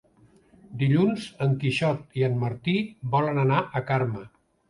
Dilluns 0.83 1.25
en 1.47 1.51
Quixot 1.63 2.17
i 2.21 2.25
en 2.29 2.41
Martí 2.45 2.75
volen 3.17 3.43
anar 3.45 3.59
a 3.81 3.85
Carme. 3.93 4.27